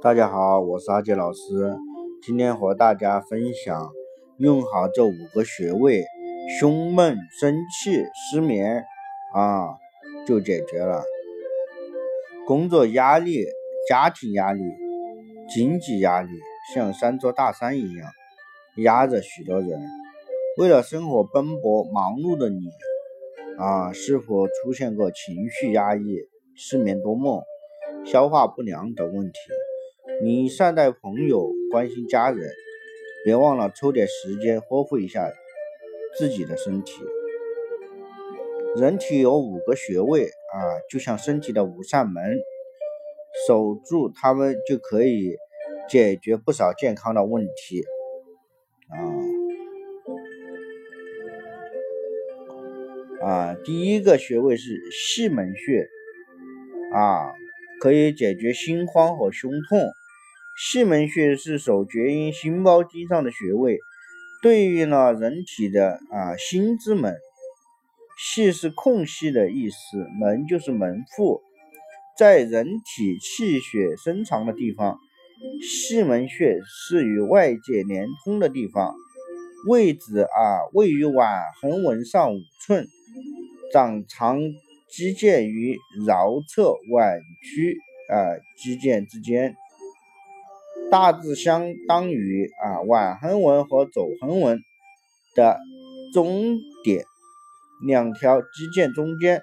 [0.00, 1.76] 大家好，我是阿杰老师，
[2.22, 3.90] 今天和大家分享，
[4.36, 6.04] 用好这五个穴位，
[6.60, 8.84] 胸闷、生气、失眠
[9.34, 9.66] 啊，
[10.24, 11.02] 就解决了。
[12.46, 13.44] 工作压力、
[13.88, 14.62] 家庭压力、
[15.48, 16.30] 经济压力，
[16.72, 18.08] 像三座大山一样
[18.76, 19.80] 压着许多人。
[20.58, 22.60] 为了生活奔波忙碌的你
[23.58, 26.20] 啊，是否出现过情绪压抑、
[26.54, 27.42] 失眠多梦、
[28.06, 29.38] 消化不良等问题？
[30.20, 32.50] 你善待朋友，关心家人，
[33.24, 35.30] 别忘了抽点时间呵护一下
[36.18, 37.00] 自己的身体。
[38.76, 40.58] 人体有五个穴位啊，
[40.90, 42.36] 就像身体的五扇门，
[43.46, 45.36] 守住它们就可以
[45.88, 47.84] 解决不少健康的问题
[53.22, 53.56] 啊啊！
[53.64, 55.88] 第一个穴位是细门穴
[56.92, 57.32] 啊，
[57.80, 59.80] 可以解决心慌和胸痛。
[60.60, 63.78] 细门穴是手厥阴心包经上的穴位，
[64.42, 67.14] 对应了人体的啊心之门。
[68.18, 69.76] 细是空隙的意思，
[70.18, 71.40] 门就是门户，
[72.18, 74.98] 在人体气血深长的地方，
[75.62, 78.96] 细门穴是与外界连通的地方。
[79.68, 82.88] 位置啊位于腕横纹上五寸，
[83.72, 84.40] 掌长
[84.90, 87.76] 肌腱与桡侧腕屈
[88.10, 89.54] 啊肌腱之间。
[90.90, 94.58] 大致相当于啊腕横纹和肘横纹
[95.34, 95.58] 的
[96.14, 97.04] 中点，
[97.86, 99.42] 两条肌腱中间。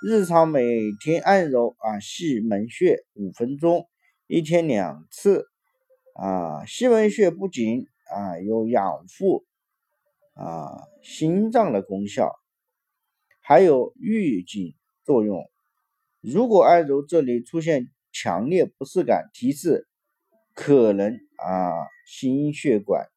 [0.00, 0.62] 日常每
[1.02, 3.88] 天按揉啊细门穴五分钟，
[4.28, 5.48] 一天两次。
[6.14, 9.44] 啊细门穴不仅啊有养护
[10.34, 12.32] 啊心脏的功效，
[13.40, 14.72] 还有预警
[15.04, 15.50] 作用。
[16.20, 19.85] 如果按揉这里出现强烈不适感，提示。
[20.56, 23.10] 可能啊，心血管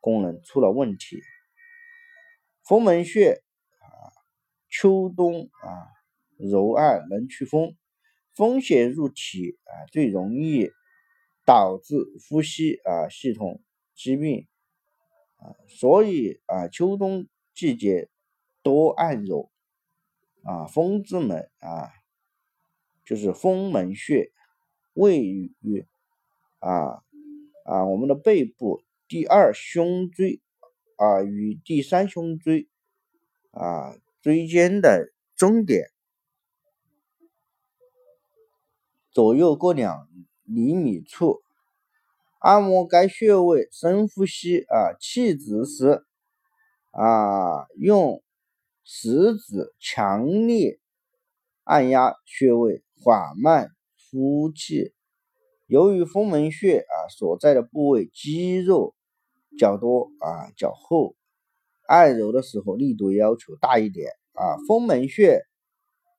[0.00, 1.20] 功能出了问题。
[2.62, 3.42] 风门穴
[3.80, 4.14] 啊，
[4.70, 5.90] 秋冬啊
[6.38, 7.76] 揉按能祛风，
[8.32, 10.70] 风邪入体啊最容易
[11.44, 11.96] 导致
[12.28, 13.60] 呼吸啊系统
[13.96, 14.46] 疾病
[15.38, 18.08] 啊，所以啊秋冬季节
[18.62, 19.50] 多按揉
[20.44, 21.90] 啊风之门啊，
[23.04, 24.30] 就是风门穴
[24.92, 25.52] 位于。
[26.66, 27.04] 啊
[27.64, 30.40] 啊，我们的背部第二胸椎
[30.96, 32.68] 啊与第三胸椎
[33.52, 35.90] 啊椎间的中点
[39.12, 40.08] 左右各两
[40.42, 41.40] 厘米处，
[42.40, 46.04] 按摩该穴位，深呼吸啊，气止时
[46.90, 48.24] 啊，用
[48.82, 50.80] 食指强烈
[51.62, 53.70] 按压穴位，缓慢
[54.10, 54.95] 呼气。
[55.66, 58.94] 由于风门穴啊所在的部位肌肉
[59.58, 61.16] 较多啊较厚，
[61.88, 64.56] 按揉的时候力度要求大一点啊。
[64.68, 65.42] 风门穴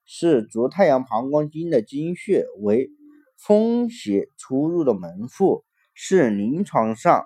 [0.06, 2.90] 是足太阳膀胱经的经穴，为
[3.38, 5.64] 风邪出入的门户，
[5.94, 7.26] 是临床上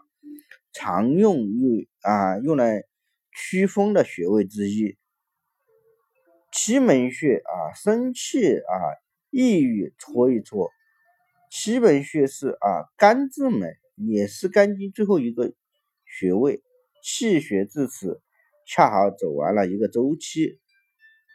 [0.72, 2.84] 常用于啊用来
[3.34, 4.96] 驱风的穴位之一。
[6.52, 8.74] 七门穴啊生气啊
[9.31, 10.70] 抑郁搓一搓。
[11.53, 15.53] 七门穴是啊肝之门，也是肝经最后一个
[16.06, 16.63] 穴位，
[17.03, 18.22] 气血至此
[18.66, 20.62] 恰好走完了一个周期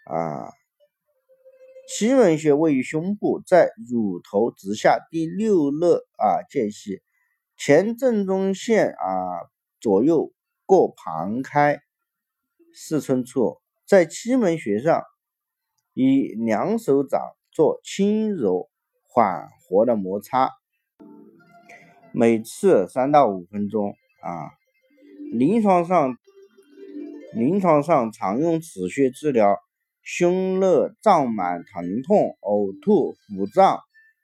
[0.06, 0.49] 啊。
[1.87, 7.03] 七门穴位于胸部，在乳头直下第六肋啊间隙，
[7.59, 9.50] 前正中线啊
[9.81, 10.33] 左右
[10.65, 11.83] 各旁开
[12.75, 15.03] 四寸处，在七门穴上
[15.93, 17.21] 以两手掌
[17.53, 18.71] 做轻柔。
[19.09, 20.50] 缓活的摩擦，
[22.12, 24.50] 每次三到五分钟啊。
[25.32, 26.16] 临床上，
[27.34, 29.59] 临床上常用此穴治疗
[30.03, 33.81] 胸热胀满、疼痛、呕吐、腹胀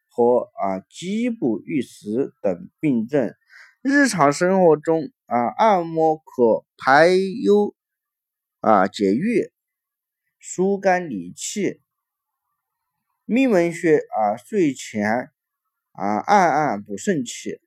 [0.08, 3.34] 和啊肌不欲食等病症。
[3.82, 7.74] 日常生活中啊，按摩可排忧
[8.60, 9.50] 啊解郁、
[10.38, 11.81] 疏肝理气。
[13.24, 15.30] 命门穴啊，睡前
[15.92, 17.60] 啊按按补肾气。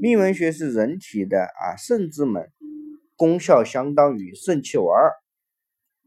[0.00, 2.48] 命门穴是人体的啊肾之门，
[3.16, 5.14] 功效相当于肾气丸儿，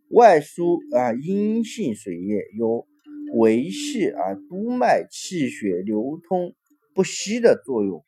[0.09, 2.87] 外输啊阴性水液，有
[3.33, 6.55] 维系啊督脉气血流通
[6.93, 8.05] 不息的作用。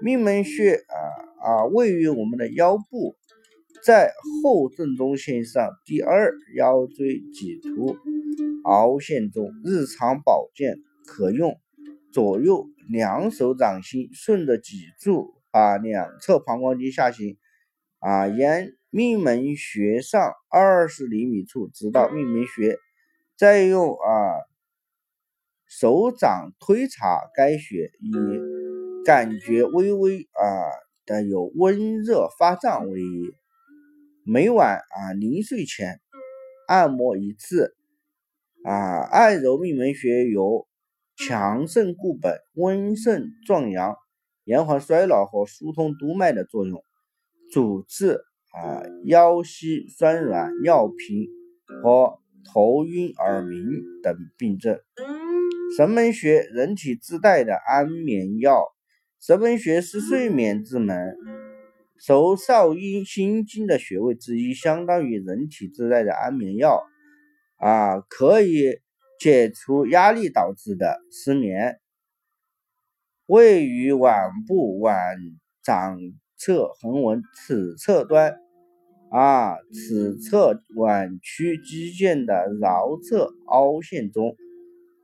[0.00, 0.94] 命门穴啊
[1.42, 3.16] 啊位于我们的腰部，
[3.84, 4.12] 在
[4.42, 7.96] 后正中线上第二腰椎棘突。
[8.64, 11.58] 凹陷中，日常保健可用
[12.12, 17.36] 左右两手掌心顺着脊柱啊两侧膀胱经下行
[17.98, 22.78] 啊，沿命门穴上二十厘米处直到命门穴，
[23.36, 24.34] 再用啊
[25.66, 30.44] 手掌推查该穴，以感觉微微啊
[31.06, 33.32] 的有温热发胀为宜。
[34.24, 36.00] 每晚啊临睡前
[36.66, 37.76] 按摩一次。
[38.64, 40.66] 啊，按揉命门穴有
[41.16, 43.96] 强肾固本、温肾壮阳、
[44.44, 46.82] 延缓衰老和疏通督脉的作用，
[47.52, 48.20] 主治
[48.52, 51.26] 啊腰膝酸软、尿频
[51.82, 52.18] 和
[52.52, 53.64] 头晕耳鸣
[54.02, 54.78] 等病症。
[55.76, 58.64] 神门穴，人体自带的安眠药。
[59.20, 61.14] 神门穴是睡眠之门，
[61.98, 66.82] 手少阴心经的穴位之一，相当于人体自带的安眠药。
[67.60, 68.80] 啊，可以
[69.18, 71.78] 解除压力导致的失眠。
[73.26, 75.18] 位于腕部腕
[75.62, 75.98] 掌
[76.38, 78.34] 侧横纹尺侧端，
[79.10, 84.34] 啊，尺侧腕屈肌腱的桡侧凹陷中。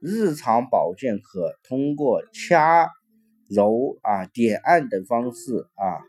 [0.00, 2.90] 日常保健可通过掐、
[3.48, 6.00] 揉、啊点按等方式啊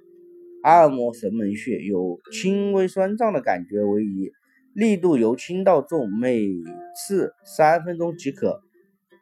[0.64, 4.32] 按摩神门穴，有轻微酸胀的感觉为宜。
[4.78, 6.40] 力度由轻到重，每
[6.96, 8.62] 次三分钟即可。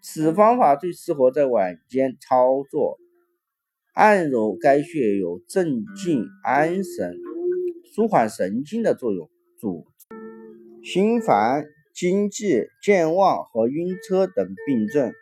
[0.02, 2.98] 此方法最适合在晚间操作。
[3.94, 7.16] 按揉该穴有镇静安神、
[7.94, 9.88] 舒缓神经的作用，主
[10.84, 11.64] 心烦、
[11.94, 15.14] 惊悸、健忘和晕车等病症。